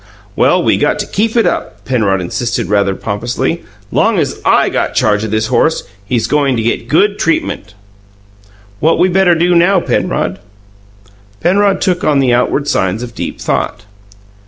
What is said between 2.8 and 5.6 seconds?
pompously. "Long as I got charge o' this